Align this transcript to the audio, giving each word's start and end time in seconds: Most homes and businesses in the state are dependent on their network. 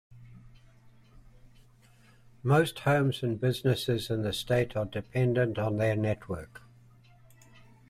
Most 2.41 2.79
homes 2.79 3.21
and 3.21 3.39
businesses 3.39 4.09
in 4.09 4.23
the 4.23 4.33
state 4.33 4.75
are 4.75 4.85
dependent 4.85 5.59
on 5.59 5.77
their 5.77 5.95
network. 5.95 6.63